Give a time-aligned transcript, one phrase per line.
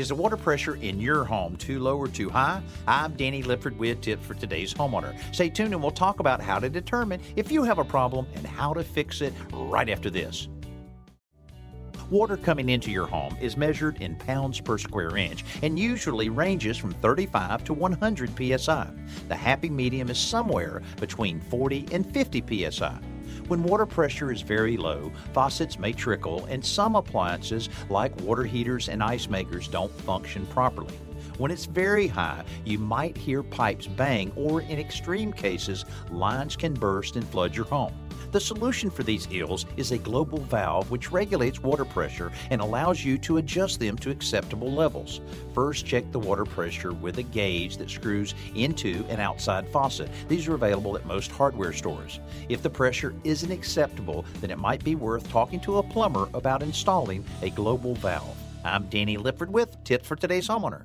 [0.00, 2.62] Is the water pressure in your home too low or too high?
[2.88, 5.14] I'm Danny Lipford with tips for today's homeowner.
[5.34, 8.46] Stay tuned and we'll talk about how to determine if you have a problem and
[8.46, 10.48] how to fix it right after this.
[12.08, 16.78] Water coming into your home is measured in pounds per square inch and usually ranges
[16.78, 18.90] from 35 to 100 psi.
[19.28, 22.98] The happy medium is somewhere between 40 and 50 psi.
[23.50, 28.88] When water pressure is very low, faucets may trickle, and some appliances, like water heaters
[28.88, 30.94] and ice makers, don't function properly.
[31.36, 36.74] When it's very high, you might hear pipes bang, or in extreme cases, lines can
[36.74, 37.92] burst and flood your home.
[38.32, 43.04] The solution for these ills is a globe valve which regulates water pressure and allows
[43.04, 45.20] you to adjust them to acceptable levels.
[45.52, 50.10] First, check the water pressure with a gauge that screws into an outside faucet.
[50.28, 52.20] These are available at most hardware stores.
[52.48, 56.62] If the pressure isn't acceptable, then it might be worth talking to a plumber about
[56.62, 58.36] installing a globe valve.
[58.64, 60.84] I'm Danny Lipford with Tips for Today's Homeowner.